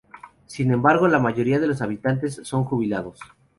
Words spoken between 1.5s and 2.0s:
de sus